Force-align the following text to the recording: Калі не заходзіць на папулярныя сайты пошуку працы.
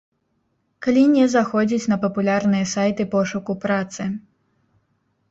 Калі 0.85 1.01
не 1.15 1.25
заходзіць 1.33 1.89
на 1.91 1.97
папулярныя 2.05 2.65
сайты 2.71 3.05
пошуку 3.11 3.51
працы. 3.67 4.07